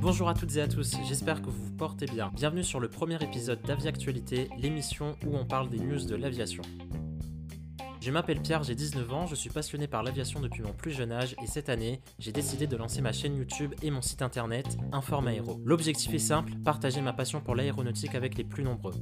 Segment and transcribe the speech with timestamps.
[0.00, 2.30] Bonjour à toutes et à tous, j'espère que vous vous portez bien.
[2.34, 6.62] Bienvenue sur le premier épisode d'Aviactualité, l'émission où on parle des news de l'aviation.
[8.00, 11.12] Je m'appelle Pierre, j'ai 19 ans, je suis passionné par l'aviation depuis mon plus jeune
[11.12, 14.78] âge et cette année, j'ai décidé de lancer ma chaîne YouTube et mon site internet
[14.92, 15.60] Inform Aéro.
[15.66, 18.94] L'objectif est simple, partager ma passion pour l'aéronautique avec les plus nombreux.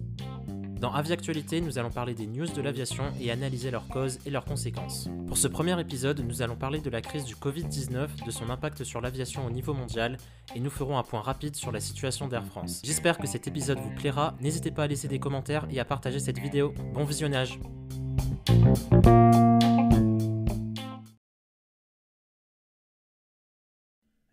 [0.80, 4.44] Dans Aviactualité, nous allons parler des news de l'aviation et analyser leurs causes et leurs
[4.44, 5.08] conséquences.
[5.26, 8.84] Pour ce premier épisode, nous allons parler de la crise du Covid-19, de son impact
[8.84, 10.18] sur l'aviation au niveau mondial,
[10.54, 12.80] et nous ferons un point rapide sur la situation d'Air France.
[12.84, 16.20] J'espère que cet épisode vous plaira, n'hésitez pas à laisser des commentaires et à partager
[16.20, 16.72] cette vidéo.
[16.94, 17.58] Bon visionnage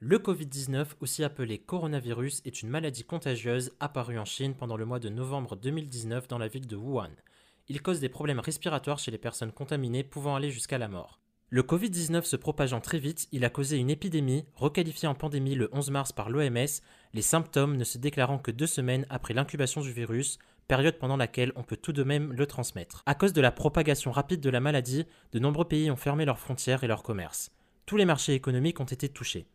[0.07, 4.99] Le Covid-19, aussi appelé coronavirus, est une maladie contagieuse apparue en Chine pendant le mois
[4.99, 7.09] de novembre 2019 dans la ville de Wuhan.
[7.69, 11.19] Il cause des problèmes respiratoires chez les personnes contaminées pouvant aller jusqu'à la mort.
[11.49, 15.69] Le Covid-19 se propageant très vite, il a causé une épidémie, requalifiée en pandémie le
[15.73, 16.83] 11 mars par l'OMS,
[17.15, 21.51] les symptômes ne se déclarant que deux semaines après l'incubation du virus, période pendant laquelle
[21.55, 23.01] on peut tout de même le transmettre.
[23.07, 26.37] À cause de la propagation rapide de la maladie, de nombreux pays ont fermé leurs
[26.37, 27.49] frontières et leurs commerces.
[27.87, 29.47] Tous les marchés économiques ont été touchés.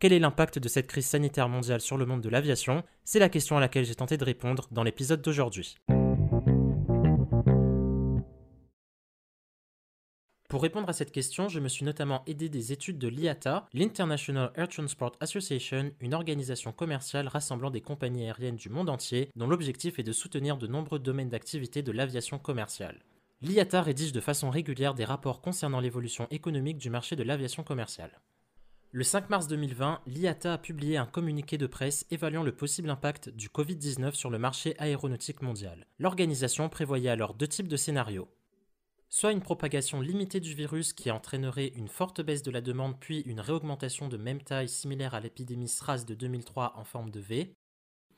[0.00, 2.84] Quel est l'impact de cette crise sanitaire mondiale sur le monde de l'aviation?
[3.04, 5.76] C'est la question à laquelle j'ai tenté de répondre dans l'épisode d'aujourd'hui.
[10.48, 14.52] Pour répondre à cette question, je me suis notamment aidé des études de l'IATA, l'International
[14.54, 19.98] Air Transport Association, une organisation commerciale rassemblant des compagnies aériennes du monde entier, dont l'objectif
[19.98, 23.02] est de soutenir de nombreux domaines d'activité de l'aviation commerciale.
[23.42, 28.20] L'IATA rédige de façon régulière des rapports concernant l'évolution économique du marché de l'aviation commerciale.
[28.98, 33.28] Le 5 mars 2020, l'IATA a publié un communiqué de presse évaluant le possible impact
[33.28, 35.86] du Covid-19 sur le marché aéronautique mondial.
[36.00, 38.28] L'organisation prévoyait alors deux types de scénarios.
[39.08, 43.20] Soit une propagation limitée du virus qui entraînerait une forte baisse de la demande puis
[43.20, 47.54] une réaugmentation de même taille similaire à l'épidémie SRAS de 2003 en forme de V.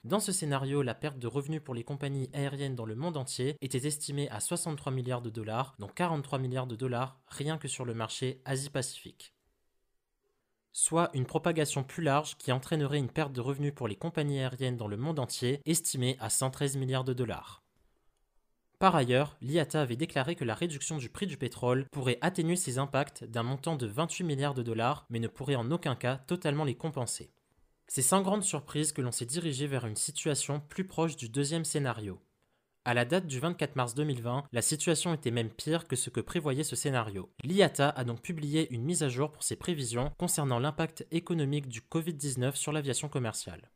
[0.04, 3.54] Dans ce scénario, la perte de revenus pour les compagnies aériennes dans le monde entier
[3.60, 7.84] était estimée à 63 milliards de dollars, dont 43 milliards de dollars rien que sur
[7.84, 9.34] le marché Asie-Pacifique
[10.72, 14.76] soit une propagation plus large qui entraînerait une perte de revenus pour les compagnies aériennes
[14.76, 17.62] dans le monde entier estimée à 113 milliards de dollars.
[18.78, 22.78] Par ailleurs, l'IATA avait déclaré que la réduction du prix du pétrole pourrait atténuer ces
[22.78, 26.64] impacts d'un montant de 28 milliards de dollars, mais ne pourrait en aucun cas totalement
[26.64, 27.30] les compenser.
[27.88, 31.66] C'est sans grande surprise que l'on s'est dirigé vers une situation plus proche du deuxième
[31.66, 32.20] scénario,
[32.84, 36.20] à la date du 24 mars 2020, la situation était même pire que ce que
[36.20, 37.30] prévoyait ce scénario.
[37.44, 41.82] L'IATA a donc publié une mise à jour pour ses prévisions concernant l'impact économique du
[41.82, 43.70] Covid-19 sur l'aviation commerciale.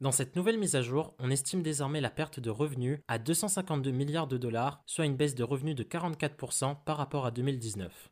[0.00, 3.90] Dans cette nouvelle mise à jour, on estime désormais la perte de revenus à 252
[3.90, 8.08] milliards de dollars, soit une baisse de revenus de 44% par rapport à 2019.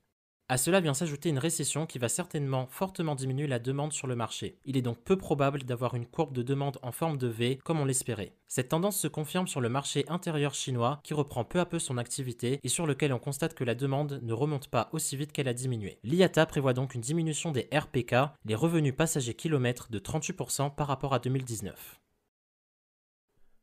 [0.49, 4.15] À cela vient s'ajouter une récession qui va certainement fortement diminuer la demande sur le
[4.15, 4.61] marché.
[4.65, 7.81] Il est donc peu probable d'avoir une courbe de demande en forme de V comme
[7.81, 8.33] on l'espérait.
[8.47, 11.99] Cette tendance se confirme sur le marché intérieur chinois qui reprend peu à peu son
[11.99, 15.49] activité et sur lequel on constate que la demande ne remonte pas aussi vite qu'elle
[15.49, 15.99] a diminué.
[16.05, 18.15] L'IATA prévoit donc une diminution des RPK,
[18.45, 21.99] les revenus passagers kilomètres, de 38% par rapport à 2019.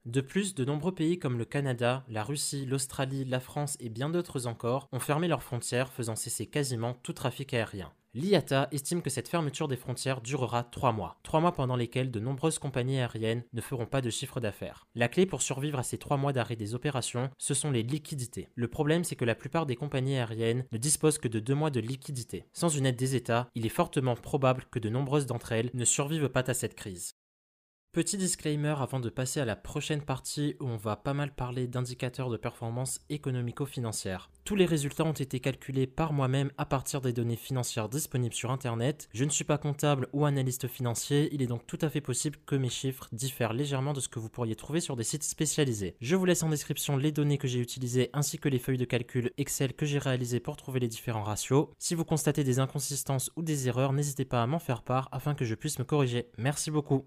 [0.06, 4.10] De plus, de nombreux pays comme le Canada, la Russie, l'Australie, la France et bien
[4.10, 7.94] d'autres encore ont fermé leurs frontières, faisant cesser quasiment tout trafic aérien.
[8.14, 12.20] L'IATA estime que cette fermeture des frontières durera 3 mois, 3 mois pendant lesquels de
[12.20, 14.86] nombreuses compagnies aériennes ne feront pas de chiffre d'affaires.
[14.94, 18.50] La clé pour survivre à ces 3 mois d'arrêt des opérations, ce sont les liquidités.
[18.54, 21.72] Le problème c'est que la plupart des compagnies aériennes ne disposent que de 2 mois
[21.72, 22.46] de liquidités.
[22.54, 25.86] Sans une aide des États, il est fortement probable que de nombreuses d'entre elles ne
[25.86, 27.16] survivent pas à cette crise.
[27.94, 31.68] Petit disclaimer avant de passer à la prochaine partie où on va pas mal parler
[31.68, 34.32] d'indicateurs de performance économico-financière.
[34.46, 38.50] Tous les résultats ont été calculés par moi-même à partir des données financières disponibles sur
[38.50, 39.10] Internet.
[39.14, 42.40] Je ne suis pas comptable ou analyste financier, il est donc tout à fait possible
[42.48, 45.96] que mes chiffres diffèrent légèrement de ce que vous pourriez trouver sur des sites spécialisés.
[46.02, 48.86] Je vous laisse en description les données que j'ai utilisées ainsi que les feuilles de
[48.86, 51.68] calcul Excel que j'ai réalisées pour trouver les différents ratios.
[51.78, 55.36] Si vous constatez des inconsistances ou des erreurs, n'hésitez pas à m'en faire part afin
[55.36, 56.32] que je puisse me corriger.
[56.40, 57.06] Merci beaucoup.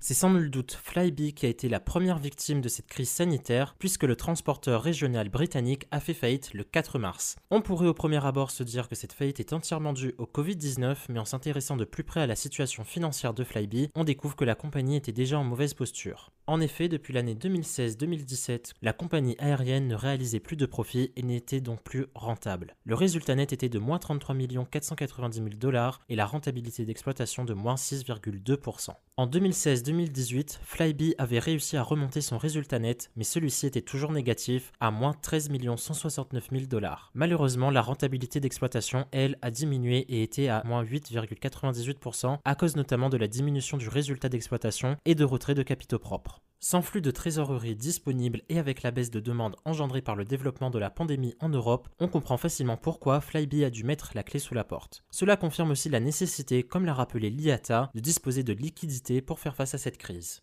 [0.00, 3.74] C'est sans nul doute Flybe qui a été la première victime de cette crise sanitaire,
[3.78, 7.36] puisque le transporteur régional britannique a fait faillite le 4 mars.
[7.50, 10.96] On pourrait au premier abord se dire que cette faillite est entièrement due au Covid-19,
[11.08, 14.44] mais en s'intéressant de plus près à la situation financière de Flybe, on découvre que
[14.44, 16.30] la compagnie était déjà en mauvaise posture.
[16.48, 21.60] En effet, depuis l'année 2016-2017, la compagnie aérienne ne réalisait plus de profit et n'était
[21.60, 22.74] donc plus rentable.
[22.86, 24.34] Le résultat net était de moins 33
[24.70, 28.94] 490 000 dollars et la rentabilité d'exploitation de moins 6,2%.
[29.18, 34.72] En 2016-2018, Flybe avait réussi à remonter son résultat net, mais celui-ci était toujours négatif
[34.80, 37.10] à moins 13 169 000 dollars.
[37.12, 43.10] Malheureusement, la rentabilité d'exploitation, elle, a diminué et était à moins 8,98% à cause notamment
[43.10, 46.37] de la diminution du résultat d'exploitation et de retrait de capitaux propres.
[46.60, 50.70] Sans flux de trésorerie disponible et avec la baisse de demande engendrée par le développement
[50.70, 54.40] de la pandémie en Europe, on comprend facilement pourquoi Flybe a dû mettre la clé
[54.40, 55.04] sous la porte.
[55.12, 59.54] Cela confirme aussi la nécessité, comme l'a rappelé l'IATA, de disposer de liquidités pour faire
[59.54, 60.42] face à cette crise.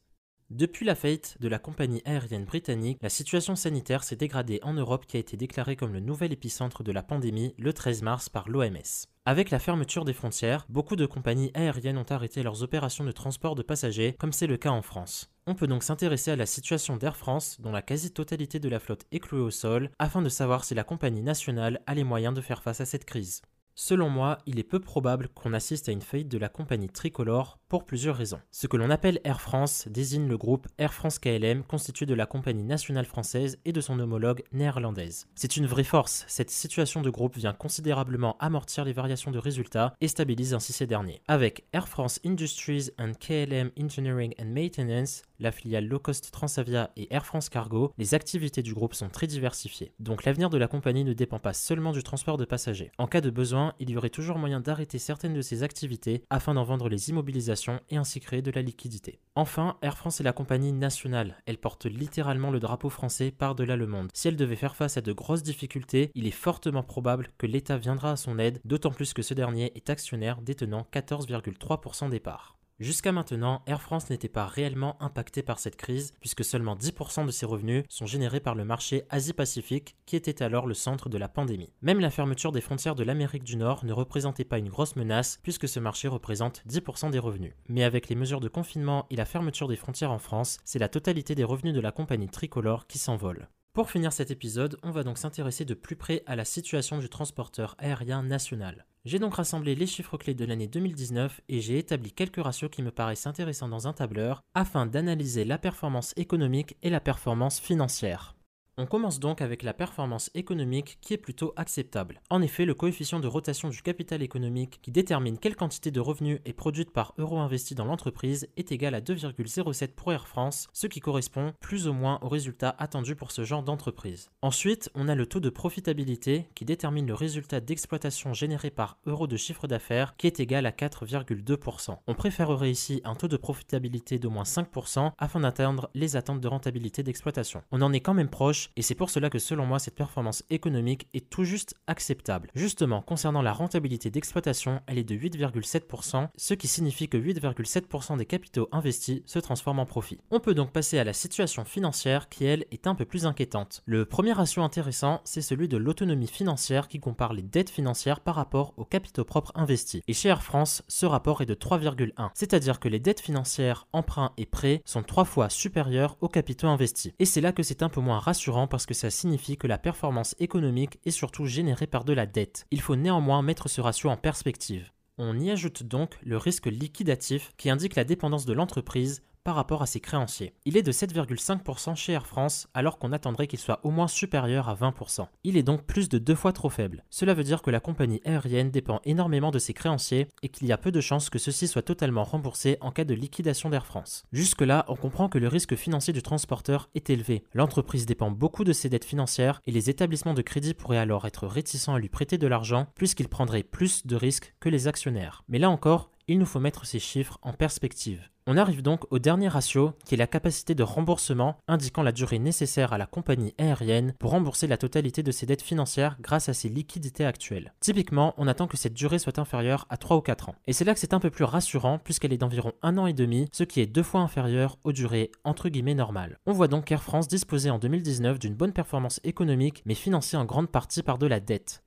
[0.49, 5.07] Depuis la faillite de la compagnie aérienne britannique, la situation sanitaire s'est dégradée en Europe
[5.07, 8.47] qui a été déclarée comme le nouvel épicentre de la pandémie le 13 mars par
[8.47, 9.07] l'OMS.
[9.25, 13.55] Avec la fermeture des frontières, beaucoup de compagnies aériennes ont arrêté leurs opérations de transport
[13.55, 15.34] de passagers, comme c'est le cas en France.
[15.47, 19.05] On peut donc s'intéresser à la situation d'Air France, dont la quasi-totalité de la flotte
[19.11, 22.41] est clouée au sol, afin de savoir si la compagnie nationale a les moyens de
[22.41, 23.43] faire face à cette crise.
[23.77, 27.59] Selon moi, il est peu probable qu'on assiste à une faillite de la compagnie tricolore
[27.67, 28.39] pour plusieurs raisons.
[28.49, 32.25] Ce que l'on appelle Air France désigne le groupe Air France KLM constitué de la
[32.25, 35.27] compagnie nationale française et de son homologue néerlandaise.
[35.35, 39.93] C'est une vraie force, cette situation de groupe vient considérablement amortir les variations de résultats
[39.99, 41.21] et stabilise ainsi ces derniers.
[41.27, 47.13] Avec Air France Industries and KLM Engineering and Maintenance, la filiale low cost Transavia et
[47.13, 49.91] Air France Cargo, les activités du groupe sont très diversifiées.
[49.99, 52.91] Donc l'avenir de la compagnie ne dépend pas seulement du transport de passagers.
[52.97, 56.53] En cas de besoin, il y aurait toujours moyen d'arrêter certaines de ces activités afin
[56.53, 59.19] d'en vendre les immobilisations et ainsi créer de la liquidité.
[59.35, 61.41] Enfin, Air France est la compagnie nationale.
[61.45, 64.09] Elle porte littéralement le drapeau français par-delà le monde.
[64.13, 67.77] Si elle devait faire face à de grosses difficultés, il est fortement probable que l'État
[67.77, 72.55] viendra à son aide, d'autant plus que ce dernier est actionnaire détenant 14,3% des parts.
[72.77, 77.31] Jusqu'à maintenant, Air France n'était pas réellement impacté par cette crise, puisque seulement 10% de
[77.31, 81.29] ses revenus sont générés par le marché Asie-Pacifique, qui était alors le centre de la
[81.29, 81.71] pandémie.
[81.81, 85.39] Même la fermeture des frontières de l'Amérique du Nord ne représentait pas une grosse menace,
[85.41, 87.53] puisque ce marché représente 10% des revenus.
[87.69, 90.89] Mais avec les mesures de confinement et la fermeture des frontières en France, c'est la
[90.89, 93.47] totalité des revenus de la compagnie tricolore qui s'envole.
[93.71, 97.07] Pour finir cet épisode, on va donc s'intéresser de plus près à la situation du
[97.07, 98.85] transporteur aérien national.
[99.05, 102.81] J'ai donc rassemblé les chiffres clés de l'année 2019 et j'ai établi quelques ratios qui
[102.81, 108.34] me paraissent intéressants dans un tableur afin d'analyser la performance économique et la performance financière.
[108.77, 112.19] On commence donc avec la performance économique qui est plutôt acceptable.
[112.29, 116.41] En effet, le coefficient de rotation du capital économique qui détermine quelle quantité de revenus
[116.43, 120.87] est produite par euro investi dans l'entreprise est égal à 2,07 pour Air France, ce
[120.87, 124.29] qui correspond plus ou moins au résultat attendu pour ce genre d'entreprise.
[124.41, 129.25] Ensuite, on a le taux de profitabilité qui détermine le résultat d'exploitation généré par euro
[129.25, 131.97] de chiffre d'affaires qui est égal à 4,2%.
[132.07, 136.47] On préférerait ici un taux de profitabilité d'au moins 5% afin d'atteindre les attentes de
[136.49, 137.63] rentabilité d'exploitation.
[137.71, 140.43] On en est quand même proche et c'est pour cela que selon moi cette performance
[140.49, 142.49] économique est tout juste acceptable.
[142.55, 148.25] Justement, concernant la rentabilité d'exploitation, elle est de 8,7%, ce qui signifie que 8,7% des
[148.25, 150.19] capitaux investis se transforment en profit.
[150.31, 153.81] On peut donc passer à la situation financière qui elle est un peu plus inquiétante.
[153.85, 158.35] Le premier ratio intéressant, c'est celui de l'autonomie financière qui compare les dettes financières par
[158.35, 160.01] rapport aux capitaux propres investis.
[160.07, 164.31] Et chez Air France, ce rapport est de 3,1, c'est-à-dire que les dettes financières, emprunts
[164.37, 167.13] et prêts sont trois fois supérieures aux capitaux investis.
[167.19, 169.77] Et c'est là que c'est un peu moins rassurant parce que ça signifie que la
[169.77, 172.65] performance économique est surtout générée par de la dette.
[172.71, 174.91] Il faut néanmoins mettre ce ratio en perspective.
[175.17, 179.83] On y ajoute donc le risque liquidatif qui indique la dépendance de l'entreprise par rapport
[179.83, 180.53] à ses créanciers.
[180.65, 184.67] Il est de 7,5% chez Air France alors qu'on attendrait qu'il soit au moins supérieur
[184.67, 185.27] à 20%.
[185.43, 187.05] Il est donc plus de deux fois trop faible.
[187.11, 190.71] Cela veut dire que la compagnie aérienne dépend énormément de ses créanciers et qu'il y
[190.71, 194.25] a peu de chances que ceux-ci soient totalement remboursés en cas de liquidation d'Air France.
[194.33, 197.43] Jusque-là, on comprend que le risque financier du transporteur est élevé.
[197.53, 201.45] L'entreprise dépend beaucoup de ses dettes financières et les établissements de crédit pourraient alors être
[201.45, 205.43] réticents à lui prêter de l'argent puisqu'ils prendraient plus de risques que les actionnaires.
[205.47, 208.29] Mais là encore, il nous faut mettre ces chiffres en perspective.
[208.47, 212.37] On arrive donc au dernier ratio, qui est la capacité de remboursement, indiquant la durée
[212.37, 216.53] nécessaire à la compagnie aérienne pour rembourser la totalité de ses dettes financières grâce à
[216.53, 217.73] ses liquidités actuelles.
[217.79, 220.55] Typiquement, on attend que cette durée soit inférieure à 3 ou 4 ans.
[220.67, 223.13] Et c'est là que c'est un peu plus rassurant puisqu'elle est d'environ un an et
[223.13, 226.37] demi, ce qui est deux fois inférieur aux durées entre guillemets normales.
[226.45, 230.45] On voit donc qu'Air France disposait en 2019 d'une bonne performance économique mais financée en
[230.45, 231.84] grande partie par de la dette.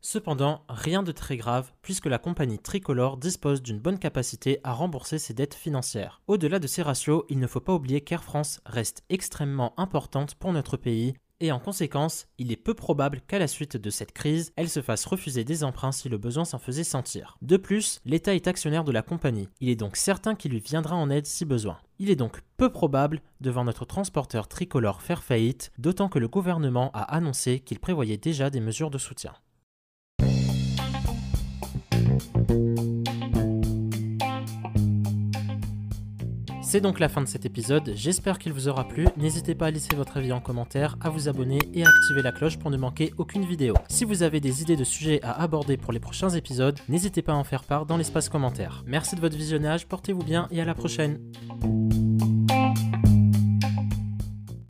[0.00, 5.18] Cependant, rien de très grave puisque la compagnie tricolore dispose d'une bonne capacité à rembourser
[5.18, 6.22] ses dettes financières.
[6.26, 10.52] Au-delà de ces ratios, il ne faut pas oublier qu'Air France reste extrêmement importante pour
[10.52, 14.52] notre pays et en conséquence, il est peu probable qu'à la suite de cette crise,
[14.56, 17.38] elle se fasse refuser des emprunts si le besoin s'en faisait sentir.
[17.40, 20.96] De plus, l'État est actionnaire de la compagnie, il est donc certain qu'il lui viendra
[20.96, 21.78] en aide si besoin.
[21.98, 26.28] Il est donc peu probable de voir notre transporteur tricolore faire faillite, d'autant que le
[26.28, 29.32] gouvernement a annoncé qu'il prévoyait déjà des mesures de soutien.
[36.70, 39.08] C'est donc la fin de cet épisode, j'espère qu'il vous aura plu.
[39.16, 42.30] N'hésitez pas à laisser votre avis en commentaire, à vous abonner et à activer la
[42.30, 43.74] cloche pour ne manquer aucune vidéo.
[43.88, 47.32] Si vous avez des idées de sujets à aborder pour les prochains épisodes, n'hésitez pas
[47.32, 48.84] à en faire part dans l'espace commentaire.
[48.86, 51.18] Merci de votre visionnage, portez-vous bien et à la prochaine.